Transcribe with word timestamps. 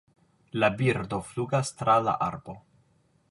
La 0.61 0.69
birdo 0.79 1.19
flugas 1.29 1.71
tra 1.81 1.99
la 2.09 2.17
arbo 2.31 2.57